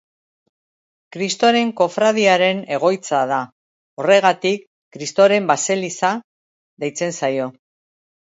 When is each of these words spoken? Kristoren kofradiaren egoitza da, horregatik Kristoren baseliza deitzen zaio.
Kristoren 1.15 1.73
kofradiaren 1.81 2.63
egoitza 2.77 3.19
da, 3.33 3.37
horregatik 4.03 4.65
Kristoren 4.97 5.53
baseliza 5.53 6.11
deitzen 6.85 7.17
zaio. 7.21 7.49